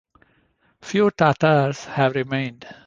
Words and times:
Few 0.81 1.11
Tatars 1.11 1.85
have 1.85 2.15
remained. 2.15 2.65